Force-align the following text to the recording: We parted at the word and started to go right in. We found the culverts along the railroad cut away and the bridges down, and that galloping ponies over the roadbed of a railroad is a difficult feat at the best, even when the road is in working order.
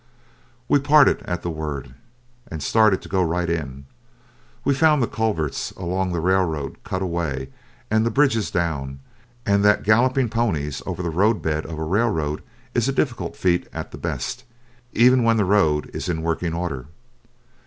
We 0.67 0.79
parted 0.79 1.21
at 1.27 1.43
the 1.43 1.51
word 1.51 1.93
and 2.49 2.63
started 2.63 3.03
to 3.03 3.07
go 3.07 3.21
right 3.23 3.47
in. 3.47 3.85
We 4.65 4.73
found 4.73 4.99
the 5.03 5.07
culverts 5.07 5.69
along 5.77 6.11
the 6.11 6.19
railroad 6.19 6.77
cut 6.83 7.03
away 7.03 7.49
and 7.91 8.03
the 8.03 8.09
bridges 8.09 8.49
down, 8.49 8.97
and 9.45 9.63
that 9.63 9.83
galloping 9.83 10.27
ponies 10.29 10.81
over 10.87 11.03
the 11.03 11.11
roadbed 11.11 11.67
of 11.67 11.77
a 11.77 11.83
railroad 11.83 12.41
is 12.73 12.89
a 12.89 12.91
difficult 12.91 13.35
feat 13.37 13.67
at 13.71 13.91
the 13.91 13.99
best, 13.99 14.43
even 14.91 15.21
when 15.21 15.37
the 15.37 15.45
road 15.45 15.87
is 15.93 16.09
in 16.09 16.23
working 16.23 16.55
order. 16.55 16.87